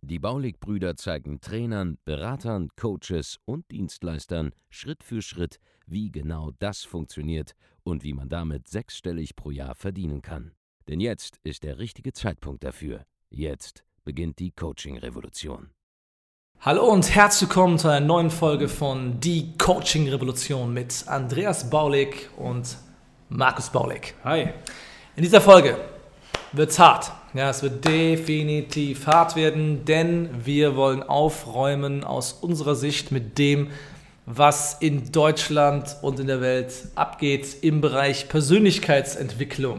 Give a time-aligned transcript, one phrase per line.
[0.00, 7.54] Die Baulig-Brüder zeigen Trainern, Beratern, Coaches und Dienstleistern Schritt für Schritt, wie genau das funktioniert
[7.82, 10.52] und wie man damit sechsstellig pro Jahr verdienen kann.
[10.88, 13.04] Denn jetzt ist der richtige Zeitpunkt dafür.
[13.30, 15.70] Jetzt beginnt die Coaching-Revolution.
[16.60, 22.30] Hallo und herzlich willkommen zu einer neuen Folge von Die Coaching Revolution mit Andreas Baulig
[22.36, 22.76] und
[23.28, 24.14] Markus Baulig.
[24.22, 24.50] Hi.
[25.16, 25.76] In dieser Folge
[26.52, 27.10] wird's hart.
[27.34, 33.68] Ja, es wird definitiv hart werden, denn wir wollen aufräumen aus unserer Sicht mit dem,
[34.26, 39.76] was in Deutschland und in der Welt abgeht im Bereich Persönlichkeitsentwicklung.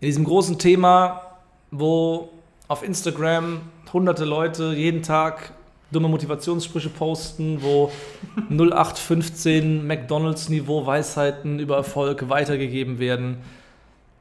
[0.00, 1.22] In diesem großen Thema,
[1.70, 2.30] wo
[2.66, 3.60] auf Instagram
[3.92, 5.52] hunderte Leute jeden Tag
[5.92, 7.92] dumme Motivationssprüche posten, wo
[8.50, 13.36] 0815 McDonalds-Niveau Weisheiten über Erfolg weitergegeben werden,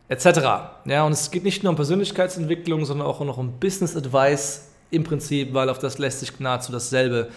[0.09, 0.39] etc.
[0.86, 5.03] Ja, und es geht nicht nur um Persönlichkeitsentwicklung, sondern auch noch um Business Advice im
[5.03, 7.30] Prinzip, weil auf das lässt sich nahezu dasselbe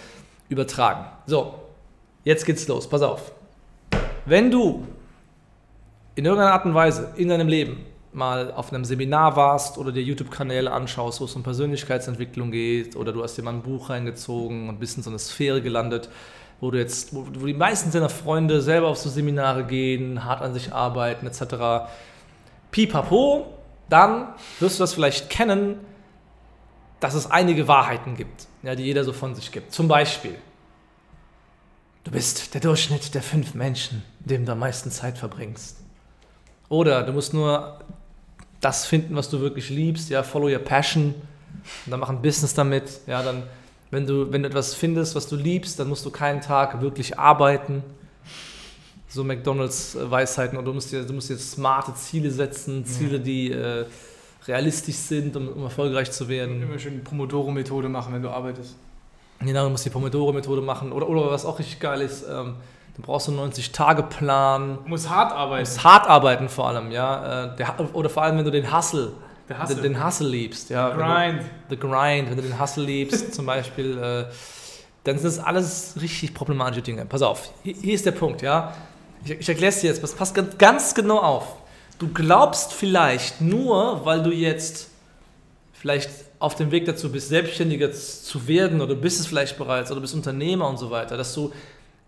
[0.48, 1.06] übertragen.
[1.26, 1.54] So,
[2.24, 2.88] jetzt geht's los.
[2.88, 3.32] Pass auf.
[4.26, 4.86] Wenn du
[6.14, 10.02] in irgendeiner Art und Weise in deinem Leben mal auf einem Seminar warst oder dir
[10.02, 14.68] YouTube-Kanäle anschaust, wo es um Persönlichkeitsentwicklung geht, oder du hast dir mal ein Buch reingezogen
[14.68, 16.08] und bist in so eine Sphäre gelandet,
[16.60, 20.42] wo du jetzt, wo, wo die meisten deiner Freunde selber auf so Seminare gehen, hart
[20.42, 21.88] an sich arbeiten, etc.
[22.70, 23.46] Pipapo,
[23.88, 24.28] dann
[24.60, 25.78] wirst du das vielleicht kennen,
[27.00, 29.72] dass es einige Wahrheiten gibt, ja, die jeder so von sich gibt.
[29.72, 30.36] Zum Beispiel,
[32.04, 35.78] du bist der Durchschnitt der fünf Menschen, denen du am meisten Zeit verbringst.
[36.68, 37.80] Oder du musst nur
[38.60, 41.14] das finden, was du wirklich liebst, ja, follow your passion
[41.86, 43.42] und dann mach ein Business damit, ja, dann,
[43.90, 47.18] wenn du, wenn du etwas findest, was du liebst, dann musst du keinen Tag wirklich
[47.18, 47.82] arbeiten,
[49.10, 53.84] so McDonalds-Weisheiten, und du musst dir, du musst dir smarte Ziele setzen, Ziele, die äh,
[54.46, 56.62] realistisch sind, um, um erfolgreich zu werden.
[56.62, 58.76] Immer schön die Pomodoro-Methode machen, wenn du arbeitest.
[59.40, 62.54] Genau, du musst die Pomodoro-Methode machen, oder, oder was auch richtig geil ist, ähm,
[62.96, 64.78] Du brauchst einen 90-Tage-Plan.
[64.82, 65.64] Du musst hart arbeiten.
[65.64, 67.44] Du musst hart arbeiten vor allem, ja.
[67.44, 69.12] Äh, der, oder vor allem, wenn du den Hustle,
[69.48, 69.76] Hustle.
[69.76, 70.70] Den, den, Hustle liebst.
[70.70, 70.90] Ja.
[70.90, 71.42] The Grind.
[71.70, 74.24] The Grind, wenn du den Hustle liebst, zum Beispiel, äh,
[75.04, 77.06] dann sind das alles richtig problematische Dinge.
[77.06, 78.74] Pass auf, hier, hier ist der Punkt, ja.
[79.24, 81.56] Ich, ich erkläre es dir jetzt, pass ganz, ganz genau auf.
[81.98, 84.88] Du glaubst vielleicht nur, weil du jetzt
[85.72, 90.00] vielleicht auf dem Weg dazu bist, Selbstständiger zu werden oder bist es vielleicht bereits oder
[90.00, 91.52] bist Unternehmer und so weiter, dass du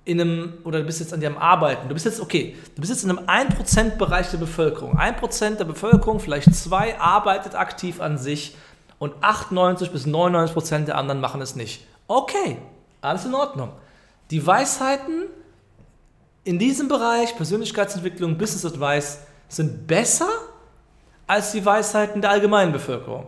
[0.05, 2.81] in einem, oder du bist jetzt an dir am Arbeiten, du bist jetzt, okay, du
[2.81, 4.99] bist jetzt in einem 1% Bereich der Bevölkerung.
[4.99, 8.57] 1% der Bevölkerung, vielleicht zwei, arbeitet aktiv an sich
[8.99, 11.87] und 98 bis 99% der anderen machen es nicht.
[12.09, 12.57] Okay,
[13.01, 13.73] alles in Ordnung.
[14.31, 15.27] Die Weisheiten
[16.45, 20.29] in diesem Bereich, Persönlichkeitsentwicklung, Business Advice, sind besser
[21.27, 23.27] als die Weisheiten der allgemeinen Bevölkerung.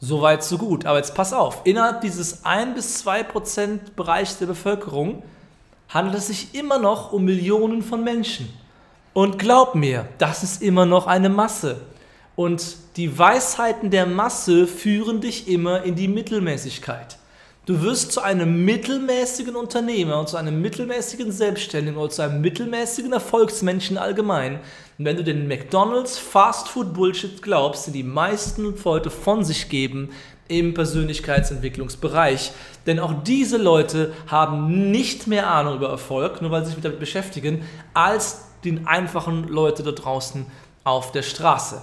[0.00, 0.86] Soweit, so gut.
[0.86, 5.22] Aber jetzt pass auf, innerhalb dieses 1 bis 2% Bereichs der Bevölkerung
[5.88, 8.52] handelt es sich immer noch um Millionen von Menschen.
[9.12, 11.80] Und glaub mir, das ist immer noch eine Masse.
[12.34, 17.18] Und die Weisheiten der Masse führen dich immer in die Mittelmäßigkeit.
[17.64, 23.12] Du wirst zu einem mittelmäßigen Unternehmer und zu einem mittelmäßigen Selbstständigen oder zu einem mittelmäßigen
[23.12, 24.58] Erfolgsmenschen allgemein,
[24.98, 30.10] wenn du den McDonald's Fast Food Bullshit glaubst, den die meisten Leute von sich geben,
[30.48, 32.50] im Persönlichkeitsentwicklungsbereich.
[32.86, 36.98] Denn auch diese Leute haben nicht mehr Ahnung über Erfolg, nur weil sie sich damit
[36.98, 37.64] beschäftigen,
[37.94, 40.46] als die einfachen Leute da draußen
[40.82, 41.80] auf der Straße.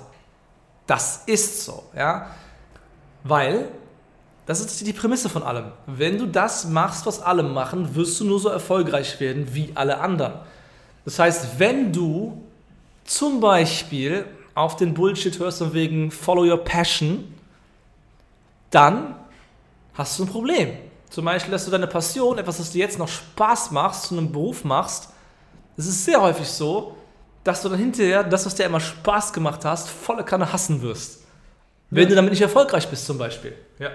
[0.87, 2.27] Das ist so, ja.
[3.23, 3.69] Weil,
[4.49, 5.65] das ist die Prämisse von allem.
[5.85, 9.99] Wenn du das machst, was alle machen, wirst du nur so erfolgreich werden wie alle
[9.99, 10.39] anderen.
[11.05, 12.41] Das heißt, wenn du
[13.03, 14.25] zum Beispiel
[14.55, 17.31] auf den Bullshit hörst und wegen Follow Your Passion,
[18.71, 19.13] dann
[19.93, 20.71] hast du ein Problem.
[21.11, 24.31] Zum Beispiel, dass du deine Passion, etwas, was dir jetzt noch Spaß machst, zu einem
[24.31, 25.09] Beruf machst.
[25.77, 26.97] Es ist sehr häufig so,
[27.43, 31.21] dass du dann hinterher das, was dir immer Spaß gemacht hast, volle Kanne hassen wirst.
[31.91, 32.09] Wenn ja.
[32.09, 33.53] du damit nicht erfolgreich bist, zum Beispiel.
[33.77, 33.91] Ja.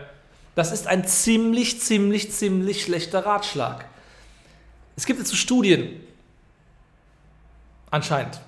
[0.55, 3.87] Das ist ein ziemlich, ziemlich, ziemlich schlechter Ratschlag.
[4.97, 6.01] Es gibt dazu Studien.
[7.91, 8.41] Anscheinend.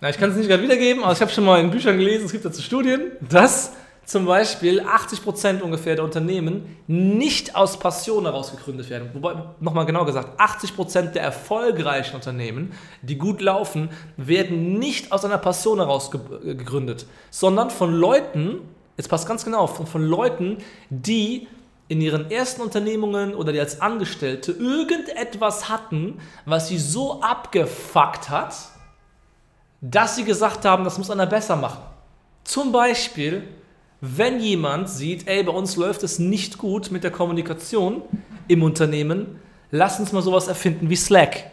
[0.00, 2.26] Na, ich kann es nicht gerade wiedergeben, aber ich habe schon mal in Büchern gelesen,
[2.26, 3.72] es gibt dazu Studien, dass
[4.04, 9.10] zum Beispiel 80% ungefähr der Unternehmen nicht aus Passion heraus gegründet werden.
[9.14, 12.72] Wobei, nochmal genau gesagt, 80% der erfolgreichen Unternehmen,
[13.02, 16.20] die gut laufen, werden nicht aus einer Passion heraus ge
[16.54, 18.60] gegründet, sondern von Leuten,
[18.96, 20.58] jetzt passt ganz genau von, von Leuten,
[20.90, 21.48] die
[21.88, 28.54] in ihren ersten Unternehmungen oder die als Angestellte irgendetwas hatten, was sie so abgefuckt hat,
[29.80, 31.82] dass sie gesagt haben, das muss einer besser machen.
[32.44, 33.46] Zum Beispiel,
[34.00, 38.02] wenn jemand sieht, ey, bei uns läuft es nicht gut mit der Kommunikation
[38.48, 41.50] im Unternehmen, lass uns mal sowas erfinden wie Slack.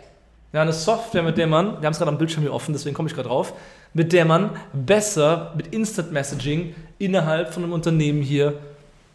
[0.53, 2.93] Ja, eine Software, mit der man, wir haben es gerade am Bildschirm hier offen, deswegen
[2.93, 3.53] komme ich gerade drauf,
[3.93, 8.55] mit der man besser mit Instant Messaging innerhalb von einem Unternehmen hier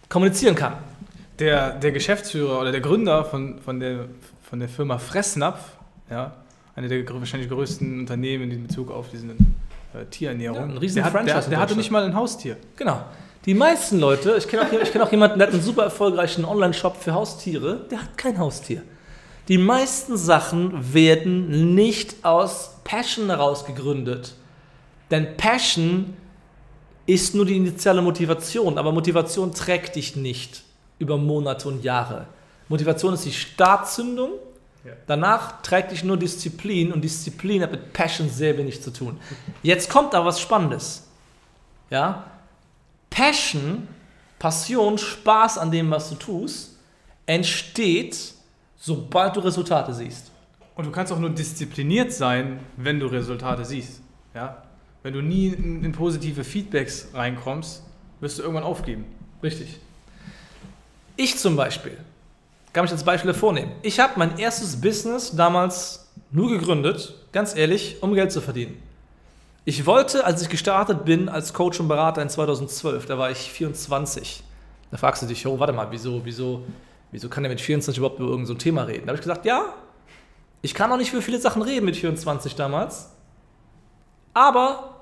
[0.08, 0.74] kommunizieren kann.
[1.38, 4.06] Der, der Geschäftsführer oder der Gründer von, von, der,
[4.48, 5.60] von der Firma Fressnapf,
[6.10, 6.32] ja,
[6.74, 11.04] eine der wahrscheinlich größten Unternehmen in Bezug auf diesen äh, Tierernährung, Ja, ein riesen der,
[11.04, 12.56] hat, Franchise der, der hatte nicht mal ein Haustier.
[12.76, 13.00] Genau.
[13.44, 16.44] Die meisten Leute, ich kenne auch, ich kenn auch jemanden, der hat einen super erfolgreichen
[16.44, 18.82] Online-Shop für Haustiere, der hat kein Haustier.
[19.48, 24.34] Die meisten Sachen werden nicht aus Passion heraus gegründet.
[25.10, 26.16] Denn Passion
[27.06, 30.62] ist nur die initiale Motivation, aber Motivation trägt dich nicht
[30.98, 32.26] über Monate und Jahre.
[32.68, 34.30] Motivation ist die Startzündung,
[34.84, 34.92] Ja.
[35.06, 39.18] danach trägt dich nur Disziplin und Disziplin hat mit Passion sehr wenig zu tun.
[39.62, 41.06] Jetzt kommt aber was Spannendes.
[41.90, 42.24] Ja?
[43.10, 43.86] Passion,
[44.40, 46.76] Passion, Spaß an dem, was du tust,
[47.26, 48.32] entsteht,
[48.86, 50.30] sobald du Resultate siehst.
[50.76, 54.00] Und du kannst auch nur diszipliniert sein, wenn du Resultate siehst.
[54.32, 54.62] Ja?
[55.02, 57.82] Wenn du nie in, in positive Feedbacks reinkommst,
[58.20, 59.04] wirst du irgendwann aufgeben.
[59.42, 59.80] Richtig.
[61.16, 61.96] Ich zum Beispiel,
[62.72, 63.72] kann mich als Beispiel vornehmen.
[63.82, 68.80] Ich habe mein erstes Business damals nur gegründet, ganz ehrlich, um Geld zu verdienen.
[69.64, 73.50] Ich wollte, als ich gestartet bin als Coach und Berater in 2012, da war ich
[73.50, 74.44] 24.
[74.92, 76.64] Da fragst du dich, oh, warte mal, wieso, wieso,
[77.12, 79.06] wieso kann der mit 24 überhaupt über irgendein so Thema reden?
[79.06, 79.74] Da habe ich gesagt, ja,
[80.62, 83.10] ich kann auch nicht für viele Sachen reden mit 24 damals,
[84.34, 84.96] aber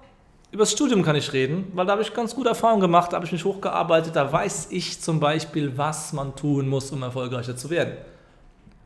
[0.54, 3.16] über das Studium kann ich reden, weil da habe ich ganz gute Erfahrungen gemacht, da
[3.16, 7.56] habe ich mich hochgearbeitet, da weiß ich zum Beispiel, was man tun muss, um erfolgreicher
[7.56, 7.94] zu werden.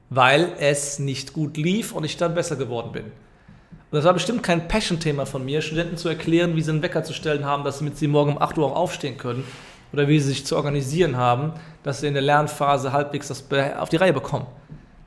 [0.08, 3.04] Weil es nicht gut lief und ich dann besser geworden bin.
[3.04, 7.04] Und das war bestimmt kein Passion-Thema von mir, Studenten zu erklären, wie sie einen Wecker
[7.04, 9.44] zu stellen haben, dass sie mit sie morgen um 8 Uhr auch aufstehen können.
[9.92, 11.52] Oder wie sie sich zu organisieren haben,
[11.82, 13.44] dass sie in der Lernphase halbwegs das
[13.78, 14.46] auf die Reihe bekommen.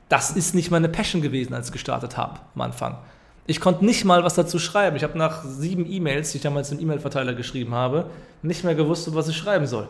[0.08, 2.98] Das ist nicht meine Passion gewesen, als ich gestartet habe am Anfang.
[3.46, 4.96] Ich konnte nicht mal was dazu schreiben.
[4.96, 8.06] Ich habe nach sieben E-Mails, die ich damals im E-Mail-Verteiler geschrieben habe,
[8.42, 9.88] nicht mehr gewusst, was ich schreiben soll.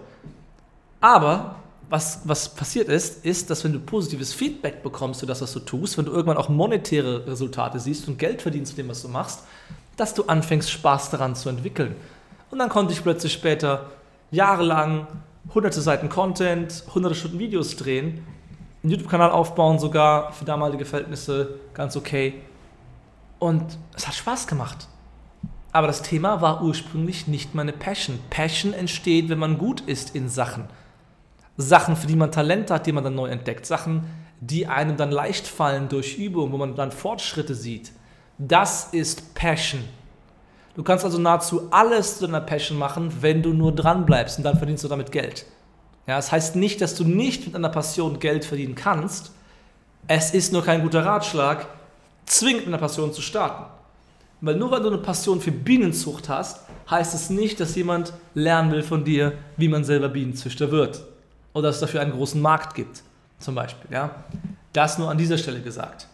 [1.00, 1.56] Aber
[1.90, 5.60] was, was passiert ist, ist, dass wenn du positives Feedback bekommst für das, was du
[5.60, 9.08] tust, wenn du irgendwann auch monetäre Resultate siehst und Geld verdienst mit dem, was du
[9.08, 9.42] machst,
[9.96, 11.94] dass du anfängst, Spaß daran zu entwickeln.
[12.50, 13.90] Und dann konnte ich plötzlich später
[14.32, 15.06] jahrelang
[15.54, 18.26] hunderte Seiten Content, hunderte Stunden Videos drehen,
[18.82, 22.34] einen YouTube-Kanal aufbauen, sogar für damalige Verhältnisse ganz okay.
[23.38, 24.88] Und es hat Spaß gemacht.
[25.70, 28.18] Aber das Thema war ursprünglich nicht meine Passion.
[28.30, 30.64] Passion entsteht, wenn man gut ist in Sachen.
[31.56, 33.66] Sachen, für die man Talent hat, die man dann neu entdeckt.
[33.66, 34.04] Sachen,
[34.40, 37.92] die einem dann leicht fallen durch Übung, wo man dann Fortschritte sieht.
[38.38, 39.84] Das ist Passion.
[40.74, 44.44] Du kannst also nahezu alles zu deiner Passion machen, wenn du nur dran bleibst und
[44.44, 45.44] dann verdienst du damit Geld.
[46.06, 49.32] Ja, das heißt nicht, dass du nicht mit einer Passion Geld verdienen kannst.
[50.08, 51.66] Es ist nur kein guter Ratschlag,
[52.26, 53.64] zwingend mit einer Passion zu starten.
[54.40, 58.72] Weil nur weil du eine Passion für Bienenzucht hast, heißt es nicht, dass jemand lernen
[58.72, 61.04] will von dir, wie man selber Bienenzüchter wird.
[61.52, 63.02] Oder dass es dafür einen großen Markt gibt,
[63.38, 63.92] zum Beispiel.
[63.92, 64.24] Ja?
[64.72, 66.08] Das nur an dieser Stelle gesagt.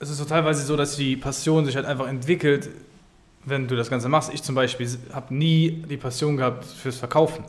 [0.00, 2.68] Es ist so teilweise so, dass die Passion sich halt einfach entwickelt,
[3.44, 4.32] wenn du das Ganze machst.
[4.32, 7.44] Ich zum Beispiel habe nie die Passion gehabt fürs Verkaufen.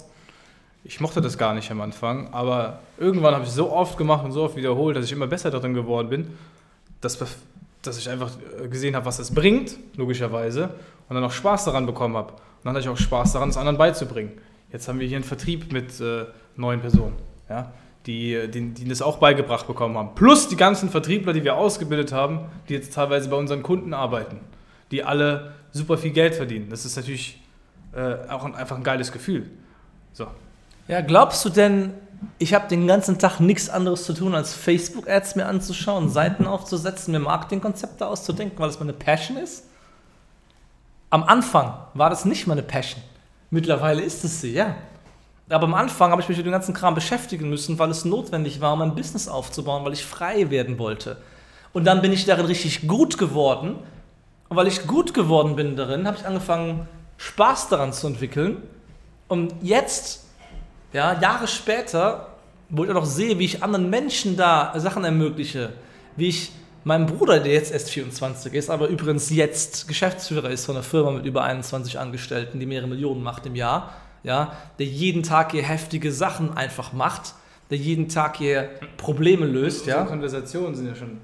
[0.83, 4.31] Ich mochte das gar nicht am Anfang, aber irgendwann habe ich so oft gemacht und
[4.31, 6.27] so oft wiederholt, dass ich immer besser darin geworden bin,
[7.01, 7.17] dass,
[7.81, 8.31] dass ich einfach
[8.69, 10.69] gesehen habe, was es bringt, logischerweise,
[11.09, 12.33] und dann auch Spaß daran bekommen habe.
[12.33, 14.33] Und dann hatte ich auch Spaß daran, es anderen beizubringen.
[14.71, 16.25] Jetzt haben wir hier einen Vertrieb mit äh,
[16.55, 17.15] neun Personen,
[17.49, 17.71] ja,
[18.05, 20.15] die, die, die das auch beigebracht bekommen haben.
[20.15, 24.39] Plus die ganzen Vertriebler, die wir ausgebildet haben, die jetzt teilweise bei unseren Kunden arbeiten,
[24.91, 26.69] die alle super viel Geld verdienen.
[26.69, 27.41] Das ist natürlich
[27.93, 29.49] äh, auch ein, einfach ein geiles Gefühl.
[30.13, 30.27] So.
[30.87, 31.93] Ja, glaubst du denn,
[32.37, 37.11] ich habe den ganzen Tag nichts anderes zu tun, als Facebook-Ads mir anzuschauen, Seiten aufzusetzen,
[37.11, 39.65] mir Marketingkonzepte auszudenken, weil es meine Passion ist?
[41.09, 43.01] Am Anfang war das nicht meine Passion.
[43.49, 44.75] Mittlerweile ist es sie, ja.
[45.49, 48.61] Aber am Anfang habe ich mich mit dem ganzen Kram beschäftigen müssen, weil es notwendig
[48.61, 51.17] war, um mein Business aufzubauen, weil ich frei werden wollte.
[51.71, 53.75] Und dann bin ich darin richtig gut geworden.
[54.49, 56.87] Und weil ich gut geworden bin darin, habe ich angefangen,
[57.17, 58.63] Spaß daran zu entwickeln.
[59.27, 60.25] Und jetzt,
[60.93, 62.27] ja, Jahre später,
[62.69, 65.73] wo ich auch noch sehe, wie ich anderen Menschen da Sachen ermögliche,
[66.15, 66.51] wie ich
[66.83, 71.11] meinem Bruder, der jetzt erst 24 ist, aber übrigens jetzt Geschäftsführer ist von einer Firma
[71.11, 73.91] mit über 21 Angestellten, die mehrere Millionen macht im Jahr,
[74.25, 77.35] ja, der jeden Tag hier heftige Sachen einfach macht,
[77.69, 80.03] der jeden Tag hier Probleme löst, ja.
[80.03, 81.17] Konversationen sind ja schon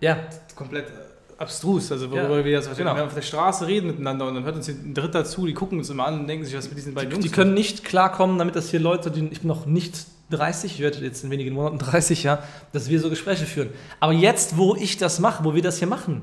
[0.00, 0.16] Ja,
[0.54, 0.92] komplett äh,
[1.38, 1.90] abstrus.
[1.90, 2.94] Also worüber Ja, wir jetzt genau.
[2.94, 5.78] wir auf der Straße reden miteinander und dann hört uns ein Dritter zu, die gucken
[5.78, 7.84] uns immer an und denken sich, was mit diesen beiden die, Jungs die können nicht
[7.84, 11.30] klarkommen, damit das hier Leute, die ich bin noch nicht 30, ich werde jetzt in
[11.30, 12.42] wenigen Monaten 30, ja,
[12.72, 13.70] dass wir so Gespräche führen.
[13.98, 16.22] Aber jetzt, wo ich das mache, wo wir das hier machen,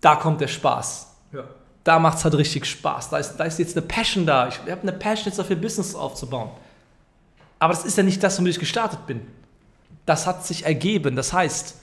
[0.00, 1.14] da kommt der Spaß.
[1.32, 1.44] Ja.
[1.84, 3.10] Da macht es halt richtig Spaß.
[3.10, 4.48] Da ist, da ist jetzt eine Passion da.
[4.48, 6.50] Ich habe eine Passion, jetzt dafür Business aufzubauen.
[7.58, 9.22] Aber das ist ja nicht das, womit ich gestartet bin.
[10.06, 11.16] Das hat sich ergeben.
[11.16, 11.76] Das heißt,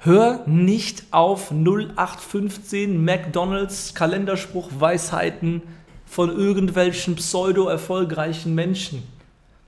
[0.00, 5.62] hör nicht auf 0815 McDonalds Kalenderspruch Weisheiten
[6.06, 9.02] von irgendwelchen pseudo-erfolgreichen Menschen.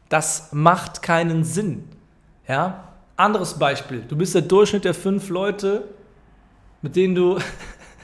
[0.09, 1.89] Das macht keinen Sinn.
[2.47, 2.85] Ja?
[3.17, 4.05] Anderes Beispiel.
[4.07, 5.85] Du bist der Durchschnitt der fünf Leute,
[6.83, 7.39] mit denen du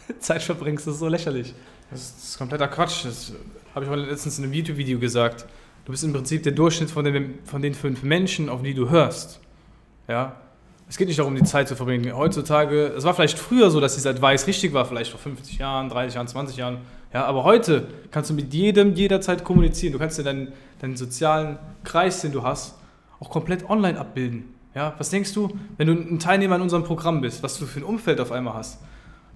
[0.18, 0.86] Zeit verbringst.
[0.86, 1.54] Das ist so lächerlich.
[1.90, 3.04] Das ist, das ist kompletter Quatsch.
[3.04, 3.32] Das
[3.74, 5.46] habe ich mal letztens in einem YouTube-Video gesagt.
[5.84, 8.88] Du bist im Prinzip der Durchschnitt von den, von den fünf Menschen, auf die du
[8.88, 9.40] hörst.
[10.08, 10.36] Ja?
[10.88, 12.14] Es geht nicht darum, die Zeit zu verbringen.
[12.14, 15.88] Heutzutage, es war vielleicht früher so, dass dieser Advice richtig war, vielleicht vor 50 Jahren,
[15.88, 16.78] 30 Jahren, 20 Jahren.
[17.12, 19.92] Ja, aber heute kannst du mit jedem jederzeit kommunizieren.
[19.92, 22.74] Du kannst ja deinen, deinen sozialen Kreis, den du hast,
[23.20, 24.54] auch komplett online abbilden.
[24.74, 27.80] Ja, was denkst du, wenn du ein Teilnehmer in unserem Programm bist, was du für
[27.80, 28.78] ein Umfeld auf einmal hast?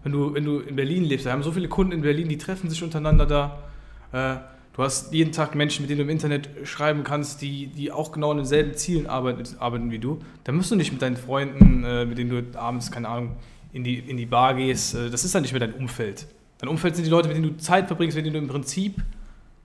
[0.02, 2.38] Wenn du, wenn du in Berlin lebst, wir haben so viele Kunden in Berlin, die
[2.38, 3.58] treffen sich untereinander da.
[4.12, 4.36] Äh,
[4.76, 8.12] du hast jeden Tag Menschen, mit denen du im Internet schreiben kannst, die, die auch
[8.12, 10.20] genau an denselben Zielen arbeiten, arbeiten wie du.
[10.44, 13.36] Da musst du nicht mit deinen Freunden, äh, mit denen du abends, keine Ahnung,
[13.72, 14.94] in die, in die Bar gehst.
[14.94, 16.26] Äh, das ist dann nicht mehr dein Umfeld.
[16.58, 19.02] Dein Umfeld sind die Leute, mit denen du Zeit verbringst, mit denen du im Prinzip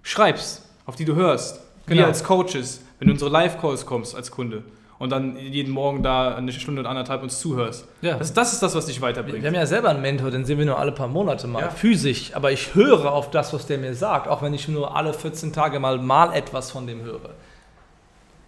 [0.01, 1.61] schreibst, auf die du hörst.
[1.85, 2.07] Wir Genau.
[2.07, 4.63] als Coaches, wenn du in unsere Live-Calls kommst als Kunde
[5.01, 7.85] und dann jeden Morgen da eine Stunde und anderthalb uns zuhörst.
[8.01, 8.17] Ja.
[8.17, 9.41] Das, das ist das, was dich weiterbringt.
[9.41, 11.69] wir haben ja selber einen Mentor, den sehen wir nur alle paar Monate mal, Ja.
[11.69, 12.31] physisch.
[12.35, 15.51] Aber ich höre auf das, was der mir sagt, auch wenn ich nur alle 14
[15.51, 17.31] Tage mal, mal etwas von dem höre.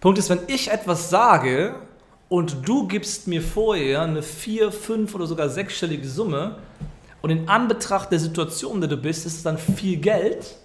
[0.00, 1.74] Punkt ist, wenn ich etwas sage
[2.28, 6.56] und du gibst mir vorher eine vier, fünf oder sogar sechsstellige Summe
[7.22, 10.56] und in Anbetracht der Situation, in der du bist, ist es dann viel Geld,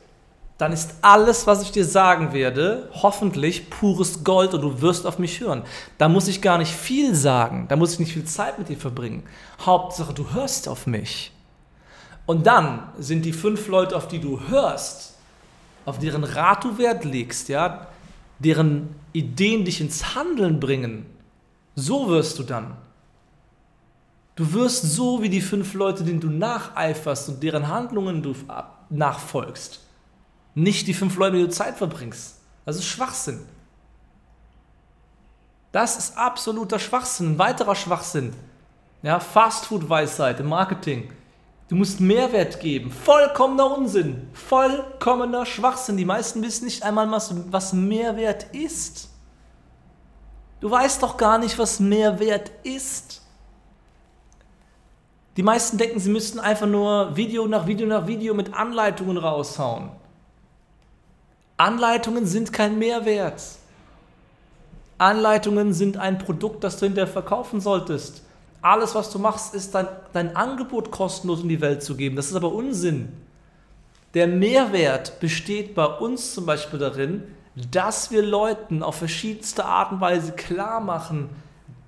[0.59, 5.17] dann ist alles, was ich dir sagen werde, hoffentlich pures Gold und du wirst auf
[5.17, 5.63] mich hören.
[5.97, 8.75] Da muss ich gar nicht viel sagen, da muss ich nicht viel Zeit mit dir
[8.75, 9.23] verbringen.
[9.65, 11.31] Hauptsache, du hörst auf mich.
[12.25, 15.15] Und dann sind die fünf Leute, auf die du hörst,
[15.85, 17.87] auf deren Rat du Wert legst, ja,
[18.39, 21.05] deren Ideen dich ins Handeln bringen,
[21.75, 22.75] so wirst du dann.
[24.35, 28.35] Du wirst so wie die fünf Leute, denen du nacheiferst und deren Handlungen du
[28.89, 29.85] nachfolgst.
[30.55, 32.39] Nicht die fünf Leute, denen du Zeit verbringst.
[32.65, 33.45] Das ist Schwachsinn.
[35.71, 37.33] Das ist absoluter Schwachsinn.
[37.33, 38.33] Ein weiterer Schwachsinn.
[39.01, 41.13] Ja, Fastfood-Weisheit im Marketing.
[41.67, 42.91] Du musst Mehrwert geben.
[42.91, 44.27] Vollkommener Unsinn.
[44.33, 45.97] Vollkommener Schwachsinn.
[45.97, 49.09] Die meisten wissen nicht einmal, was, was Mehrwert ist.
[50.59, 53.21] Du weißt doch gar nicht, was Mehrwert ist.
[55.37, 59.91] Die meisten denken, sie müssten einfach nur Video nach Video nach Video mit Anleitungen raushauen.
[61.59, 63.43] Anleitungen sind kein Mehrwert.
[64.97, 68.23] Anleitungen sind ein Produkt, das du hinterher verkaufen solltest.
[68.61, 72.15] Alles, was du machst, ist dein, dein Angebot kostenlos in die Welt zu geben.
[72.15, 73.11] Das ist aber Unsinn.
[74.13, 77.23] Der Mehrwert besteht bei uns zum Beispiel darin,
[77.71, 81.29] dass wir Leuten auf verschiedenste Art und Weise klar machen,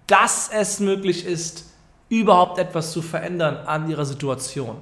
[0.05, 1.65] dass es möglich ist,
[2.09, 4.75] überhaupt etwas zu verändern an ihrer Situation.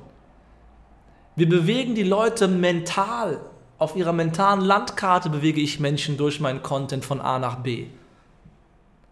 [1.36, 3.40] Wir bewegen die Leute mental.
[3.80, 7.86] Auf ihrer mentalen Landkarte bewege ich Menschen durch meinen Content von A nach B.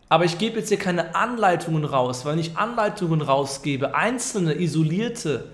[0.10, 5.46] Aber ich gebe jetzt hier keine Anleitungen raus, weil wenn ich Anleitungen rausgebe, einzelne, isolierte,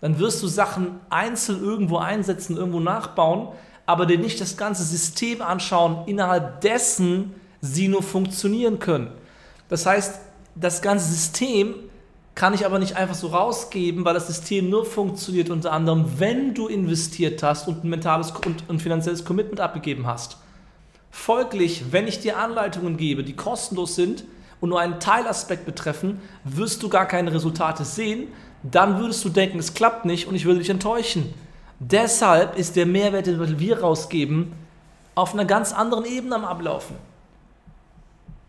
[0.00, 3.48] dann wirst du Sachen einzeln irgendwo einsetzen, irgendwo nachbauen,
[3.86, 9.10] aber dir nicht das ganze System anschauen, innerhalb dessen sie nur funktionieren können.
[9.68, 10.20] Das heißt,
[10.54, 11.74] das ganze System
[12.40, 16.54] kann ich aber nicht einfach so rausgeben, weil das System nur funktioniert unter anderem, wenn
[16.54, 20.38] du investiert hast und ein mentales und ein finanzielles Commitment abgegeben hast.
[21.10, 24.24] Folglich, wenn ich dir Anleitungen gebe, die kostenlos sind
[24.58, 28.28] und nur einen Teilaspekt betreffen, wirst du gar keine Resultate sehen,
[28.62, 31.34] dann würdest du denken, es klappt nicht und ich würde dich enttäuschen.
[31.78, 34.52] Deshalb ist der Mehrwert, den wir rausgeben,
[35.14, 36.96] auf einer ganz anderen Ebene am Ablaufen.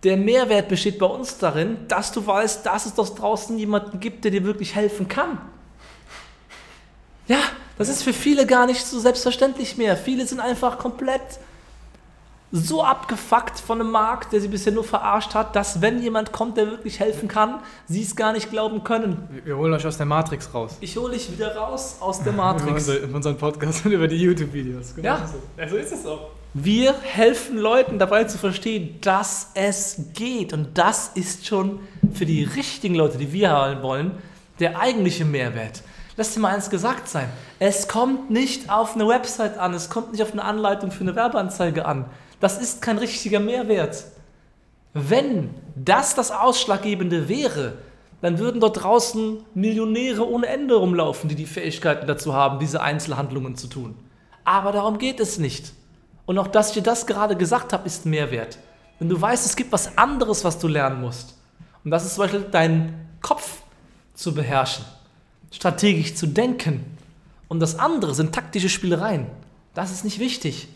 [0.03, 4.23] Der Mehrwert besteht bei uns darin, dass du weißt, dass es doch draußen jemanden gibt,
[4.23, 5.37] der dir wirklich helfen kann.
[7.27, 7.37] Ja,
[7.77, 9.95] Das ist für viele gar nicht so selbstverständlich mehr.
[9.97, 11.21] Viele sind einfach komplett
[12.51, 16.57] so abgefuckt von einem Markt, der sie bisher nur verarscht hat, dass wenn jemand kommt,
[16.57, 19.25] der wirklich helfen kann, sie es gar nicht glauben können.
[19.31, 20.75] Wir- Wir holen euch aus der Matrix raus.
[20.81, 22.87] Ich hole dich wieder raus aus der Matrix.
[22.89, 24.95] über unseren Podcast und über die YouTube-Videos.
[24.95, 25.25] Genau Ja.
[25.27, 25.61] so.
[25.61, 26.29] Ja, so ist es auch.
[26.53, 30.51] Wir helfen Leuten dabei zu verstehen, dass es geht.
[30.51, 31.79] Und das ist schon
[32.11, 34.11] für die richtigen Leute, die wir haben wollen,
[34.59, 35.81] der eigentliche Mehrwert.
[36.17, 37.29] Lass dir mal eins gesagt sein.
[37.59, 41.15] Es kommt nicht auf eine Website an, es kommt nicht auf eine Anleitung für eine
[41.15, 42.05] Werbeanzeige an.
[42.41, 44.03] Das ist kein richtiger Mehrwert.
[44.93, 47.77] Wenn das das Ausschlaggebende wäre,
[48.21, 53.55] dann würden dort draußen Millionäre ohne Ende rumlaufen, die die Fähigkeiten dazu haben, diese Einzelhandlungen
[53.55, 53.95] zu tun.
[54.43, 55.71] Aber darum geht es nicht.
[56.31, 58.57] Und auch, dass ich dir das gerade gesagt habe, ist Mehrwert.
[58.99, 61.35] Wenn du weißt, es gibt was anderes, was du lernen musst.
[61.83, 63.57] Und das ist zum Beispiel deinen Kopf
[64.13, 64.85] zu beherrschen,
[65.51, 66.85] strategisch zu denken.
[67.49, 69.27] Und das andere sind taktische Spielereien.
[69.73, 70.69] Das ist nicht wichtig.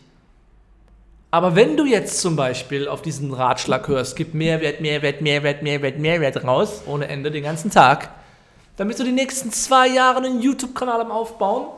[1.30, 5.98] Aber wenn du jetzt zum Beispiel auf diesen Ratschlag hörst, gib Mehrwert, Mehrwert, Mehrwert, Mehrwert,
[5.98, 8.10] Mehrwert raus, ohne Ende den ganzen Tag,
[8.76, 11.68] damit du die nächsten zwei Jahre einen YouTube-Kanal am Aufbauen,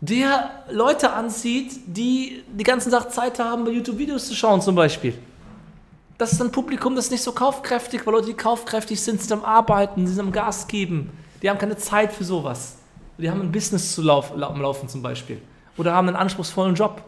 [0.00, 4.74] der Leute anzieht, die die ganzen Tag Zeit haben, bei YouTube Videos zu schauen zum
[4.74, 5.14] Beispiel.
[6.18, 9.32] Das ist ein Publikum, das ist nicht so kaufkräftig, weil Leute, die kaufkräftig sind, sind
[9.32, 11.10] am Arbeiten, sind am Gas geben.
[11.42, 12.76] Die haben keine Zeit für sowas.
[13.18, 15.40] Die haben ein Business zu lauf, Laufen zum Beispiel.
[15.76, 17.02] Oder haben einen anspruchsvollen Job.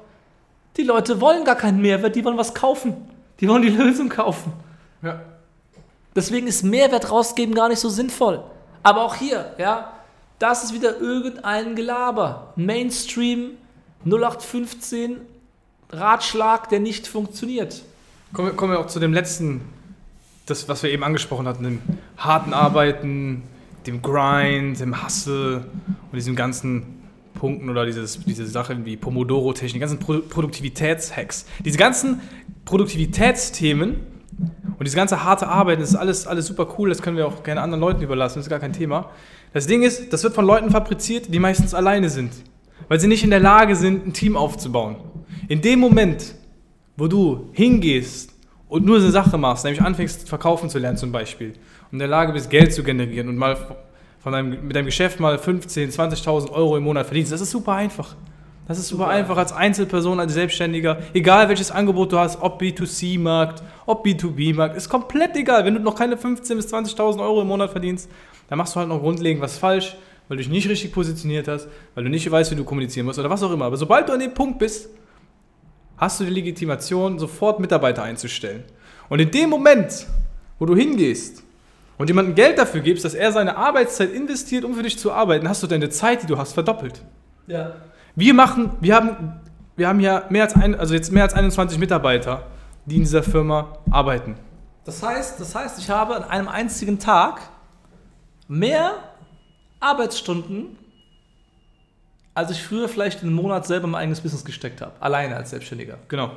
[0.76, 2.96] Die Leute wollen gar keinen Mehrwert, die wollen was kaufen.
[3.40, 4.52] Die wollen die Lösung kaufen.
[5.02, 5.20] Ja.
[6.14, 8.42] Deswegen ist Mehrwert rausgeben gar nicht so sinnvoll.
[8.82, 9.92] Aber auch hier, ja,
[10.40, 12.52] das ist wieder irgendein Gelaber.
[12.56, 13.52] Mainstream
[14.04, 15.18] 0815
[15.90, 17.82] Ratschlag, der nicht funktioniert.
[18.32, 19.60] Kommen, wir- kommen wir auch zu dem letzten,
[20.46, 21.82] das, was wir eben angesprochen hatten, dem
[22.16, 23.42] harten Arbeiten,
[23.86, 25.64] dem Grind, dem Hustle
[26.10, 27.00] und diesen ganzen
[27.34, 31.46] Punkten oder dieses, diese Sachen wie Pomodoro-Technik, ganzen Pro Produktivitätshacks.
[31.64, 32.20] Diese ganzen
[32.64, 33.96] Produktivitätsthemen
[34.38, 37.42] und diese ganze harte Arbeit, das ist alles, alles super cool, das können wir auch
[37.42, 39.10] gerne anderen Leuten überlassen, das ist gar kein Thema.
[39.52, 42.32] Das Ding ist, das wird von Leuten fabriziert, die meistens alleine sind,
[42.88, 44.96] weil sie nicht in der Lage sind, ein Team aufzubauen.
[45.48, 46.34] In dem Moment,
[46.96, 48.32] wo du hingehst
[48.68, 52.08] und nur eine Sache machst, nämlich anfängst verkaufen zu lernen zum Beispiel und in der
[52.08, 53.56] Lage bist, Geld zu generieren und mal
[54.20, 57.72] von deinem, mit deinem Geschäft mal 15.000, 20.000 Euro im Monat verdienst, das ist super
[57.72, 58.16] einfach.
[58.70, 62.62] Das ist super, Super einfach als Einzelperson, als Selbstständiger, egal welches Angebot du hast, ob
[62.62, 65.64] B2C-Markt, ob B2B-Markt, ist komplett egal.
[65.64, 68.08] Wenn du noch keine 15.000 bis 20.000 Euro im Monat verdienst,
[68.48, 69.96] dann machst du halt noch grundlegend was falsch,
[70.28, 73.18] weil du dich nicht richtig positioniert hast, weil du nicht weißt, wie du kommunizieren musst
[73.18, 73.64] oder was auch immer.
[73.64, 74.88] Aber sobald du an dem Punkt bist,
[75.96, 78.62] hast du die Legitimation, sofort Mitarbeiter einzustellen.
[79.08, 80.06] Und in dem Moment,
[80.60, 81.42] wo du hingehst
[81.98, 85.48] und jemandem Geld dafür gibst, dass er seine Arbeitszeit investiert, um für dich zu arbeiten,
[85.48, 87.02] hast du deine Zeit, die du hast, verdoppelt.
[87.48, 87.74] Ja.
[88.16, 89.40] Wir machen, wir haben,
[89.76, 92.46] wir haben ja mehr als ein, also jetzt mehr als 21 Mitarbeiter,
[92.86, 94.34] die in dieser Firma arbeiten.
[94.84, 97.40] Das heißt, das heißt, ich habe an einem einzigen Tag
[98.48, 98.94] mehr
[99.78, 100.76] Arbeitsstunden,
[102.34, 104.92] als ich früher vielleicht einen Monat selber in mein eigenes Business gesteckt habe.
[105.00, 105.98] Alleine als Selbstständiger.
[106.08, 106.30] Genau.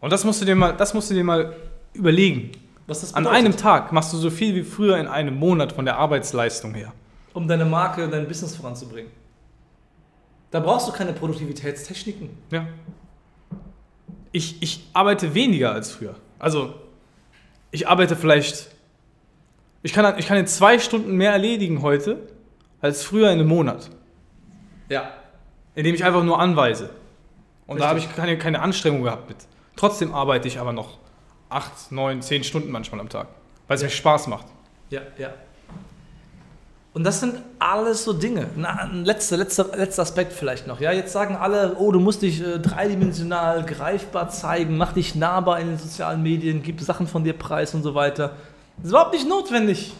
[0.00, 1.54] Und das musst du dir mal, das musst du dir mal
[1.94, 2.52] überlegen.
[2.86, 5.84] Was das An einem Tag machst du so viel wie früher in einem Monat von
[5.84, 6.92] der Arbeitsleistung her.
[7.34, 9.10] um deine Marke, dein Business voranzubringen.
[10.50, 12.30] Da brauchst du keine Produktivitätstechniken.
[12.50, 12.66] Ja.
[14.32, 16.14] Ich, ich arbeite weniger als früher.
[16.38, 16.74] Also,
[17.70, 18.68] ich arbeite vielleicht.
[19.82, 22.28] Ich kann, ich kann in zwei Stunden mehr erledigen heute
[22.80, 23.90] als früher in einem Monat.
[24.88, 25.12] Ja.
[25.74, 26.90] Indem ich einfach nur anweise.
[27.66, 28.12] Und da habe Richtig.
[28.12, 29.38] ich keine, keine Anstrengung gehabt mit.
[29.74, 30.98] Trotzdem arbeite ich aber noch
[31.48, 33.28] acht, neun, zehn Stunden manchmal am Tag.
[33.66, 34.46] Weil es mir Spaß macht.
[34.90, 35.34] Ja, ja.
[36.96, 38.46] Und das sind alles so Dinge.
[38.56, 40.80] Ein letzter, letzter, letzter Aspekt vielleicht noch.
[40.80, 45.60] Ja, jetzt sagen alle, oh, du musst dich äh, dreidimensional greifbar zeigen, mach dich nahbar
[45.60, 48.28] in den sozialen Medien, gib Sachen von dir preis und so weiter.
[48.78, 49.92] Das ist überhaupt nicht notwendig.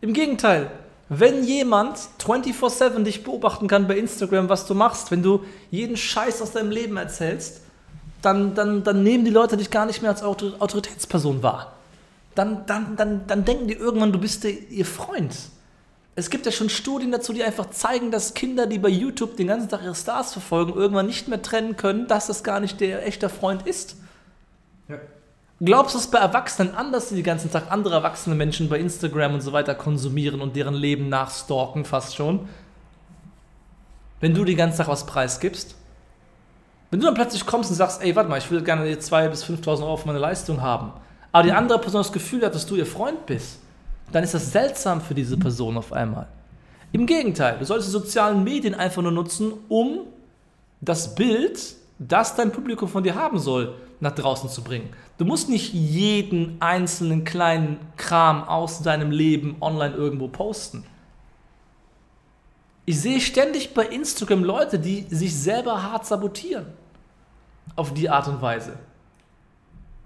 [0.00, 0.70] Im Gegenteil,
[1.10, 6.40] wenn jemand 24/7 dich beobachten kann bei Instagram, was du machst, wenn du jeden Scheiß
[6.40, 7.60] aus deinem Leben erzählst,
[8.22, 11.74] dann, dann, dann nehmen die Leute dich gar nicht mehr als Autor- Autoritätsperson wahr.
[12.34, 15.34] Dann, dann, dann, dann denken die irgendwann, du bist ihr Freund.
[16.18, 19.46] Es gibt ja schon Studien dazu, die einfach zeigen, dass Kinder, die bei YouTube den
[19.46, 23.06] ganzen Tag ihre Stars verfolgen, irgendwann nicht mehr trennen können, dass das gar nicht der
[23.06, 23.94] echte Freund ist.
[25.60, 29.34] Glaubst du, es bei Erwachsenen anders, die den ganzen Tag andere erwachsene Menschen bei Instagram
[29.34, 32.48] und so weiter konsumieren und deren Leben nachstalken fast schon?
[34.18, 35.76] Wenn du den ganzen Tag was preisgibst?
[36.90, 39.44] Wenn du dann plötzlich kommst und sagst, ey, warte mal, ich will gerne 2.000 bis
[39.44, 40.94] 5.000 Euro für meine Leistung haben,
[41.30, 43.60] aber die andere Person das Gefühl hat, dass du ihr Freund bist,
[44.12, 46.26] dann ist das seltsam für diese Person auf einmal.
[46.92, 50.00] Im Gegenteil, du solltest die sozialen Medien einfach nur nutzen, um
[50.80, 51.60] das Bild,
[51.98, 54.88] das dein Publikum von dir haben soll, nach draußen zu bringen.
[55.18, 60.84] Du musst nicht jeden einzelnen kleinen Kram aus deinem Leben online irgendwo posten.
[62.86, 66.66] Ich sehe ständig bei Instagram Leute, die sich selber hart sabotieren.
[67.76, 68.78] Auf die Art und Weise.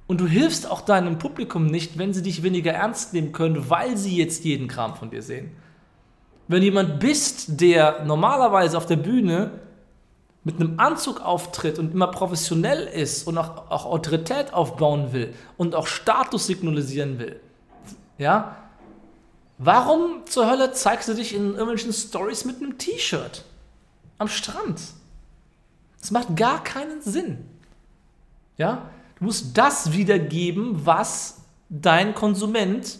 [0.06, 3.96] Und du hilfst auch deinem Publikum nicht, wenn sie dich weniger ernst nehmen können, weil
[3.96, 5.52] sie jetzt jeden Kram von dir sehen.
[6.48, 9.60] Wenn jemand bist, der normalerweise auf der Bühne
[10.44, 15.74] mit einem Anzug auftritt und immer professionell ist und auch, auch Autorität aufbauen will und
[15.74, 17.40] auch Status signalisieren will,
[18.18, 18.56] ja,
[19.58, 23.44] warum zur Hölle zeigst du dich in irgendwelchen Stories mit einem T-Shirt
[24.18, 24.80] am Strand?
[26.00, 27.46] Das macht gar keinen Sinn.
[28.58, 28.90] Ja,
[29.22, 32.98] musst das wiedergeben, was dein Konsument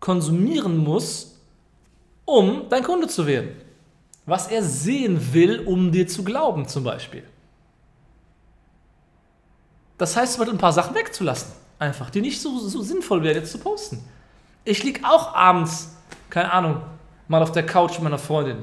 [0.00, 1.38] konsumieren muss,
[2.24, 3.56] um dein Kunde zu werden
[4.26, 7.24] was er sehen will, um dir zu glauben zum Beispiel.
[9.98, 13.58] Das heißt, ein paar Sachen wegzulassen, einfach, die nicht so, so sinnvoll wären, jetzt zu
[13.58, 14.02] posten.
[14.64, 15.96] Ich liege auch abends,
[16.30, 16.82] keine Ahnung,
[17.28, 18.58] mal auf der Couch meiner Freundin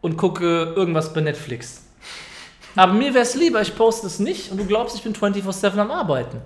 [0.00, 1.84] und gucke irgendwas bei Netflix.
[2.76, 5.76] Aber mir wäre es lieber, ich poste es nicht und du glaubst, ich bin 24-7
[5.78, 6.40] am Arbeiten.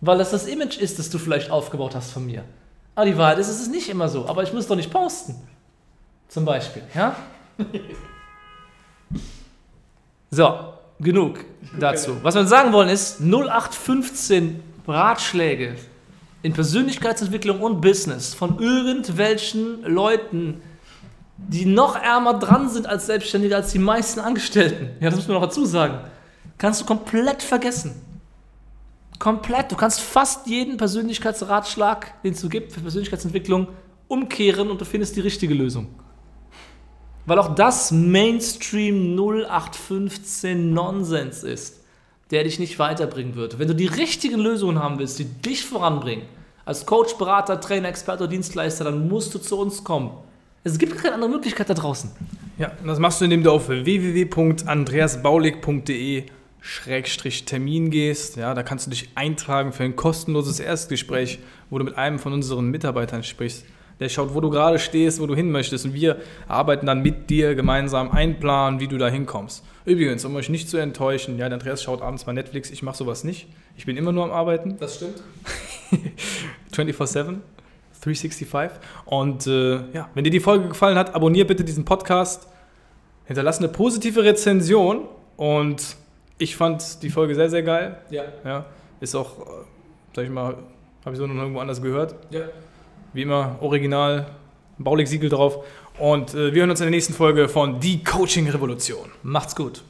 [0.00, 2.44] Weil das das Image ist, das du vielleicht aufgebaut hast von mir.
[2.94, 4.26] Aber die Wahrheit ist, es ist nicht immer so.
[4.26, 5.34] Aber ich muss doch nicht posten.
[6.28, 7.14] Zum Beispiel, ja?
[10.30, 11.44] so, genug
[11.78, 12.16] dazu.
[12.22, 15.76] Was wir sagen wollen ist 0815 Ratschläge
[16.42, 20.62] in Persönlichkeitsentwicklung und Business von irgendwelchen Leuten,
[21.36, 24.90] die noch ärmer dran sind als Selbstständige als die meisten Angestellten.
[25.00, 25.98] Ja, das muss man noch dazu sagen.
[26.58, 27.94] Kannst du komplett vergessen.
[29.18, 29.72] Komplett.
[29.72, 33.68] Du kannst fast jeden Persönlichkeitsratschlag, den es so gibt für Persönlichkeitsentwicklung,
[34.08, 35.88] umkehren und du findest die richtige Lösung.
[37.26, 41.80] Weil auch das Mainstream 0815 Nonsens ist,
[42.30, 43.58] der dich nicht weiterbringen wird.
[43.58, 46.24] Wenn du die richtigen Lösungen haben willst, die dich voranbringen,
[46.64, 50.10] als Coach, Berater, Trainer, Experte oder Dienstleister, dann musst du zu uns kommen.
[50.66, 52.10] Es gibt keine andere Möglichkeit da draußen.
[52.58, 56.24] Ja, und das machst du, indem du auf www.andreasbaulig.de
[57.44, 58.36] Termin gehst.
[58.36, 61.38] Ja, da kannst du dich eintragen für ein kostenloses Erstgespräch,
[61.70, 63.64] wo du mit einem von unseren Mitarbeitern sprichst
[64.00, 65.84] der schaut, wo du gerade stehst, wo du hin möchtest.
[65.84, 69.64] Und wir arbeiten dann mit dir gemeinsam einen Plan, wie du da hinkommst.
[69.84, 72.96] Übrigens, um euch nicht zu enttäuschen, ja, der Andreas schaut abends mal Netflix, ich mache
[72.96, 73.48] sowas nicht.
[73.76, 74.76] Ich bin immer nur am Arbeiten.
[74.78, 75.22] Das stimmt.
[76.72, 77.36] 24-7,
[78.14, 78.80] 365.
[79.04, 82.48] Und äh, ja, wenn dir die Folge gefallen hat, abonniere bitte diesen Podcast,
[83.24, 85.96] hinterlasse eine positive Rezension und
[86.38, 87.98] ich fand die Folge sehr, sehr geil.
[88.10, 88.24] Ja.
[88.44, 88.66] ja
[89.00, 89.44] ist auch, äh,
[90.14, 90.56] sag ich mal,
[91.04, 92.14] habe ich so noch irgendwo anders gehört.
[92.30, 92.42] Ja.
[93.12, 94.26] Wie immer, original,
[94.78, 95.64] Baulig-Siegel drauf.
[95.98, 99.10] Und äh, wir hören uns in der nächsten Folge von Die Coaching Revolution.
[99.22, 99.82] Macht's gut.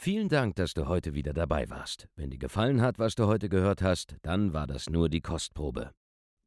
[0.00, 2.06] Vielen Dank, dass du heute wieder dabei warst.
[2.14, 5.90] Wenn dir gefallen hat, was du heute gehört hast, dann war das nur die Kostprobe.